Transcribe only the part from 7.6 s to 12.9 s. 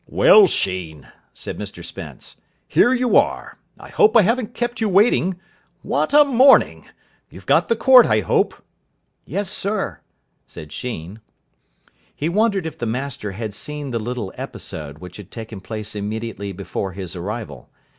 the court, I hope?" "Yes, sir," said Sheen. He wondered if the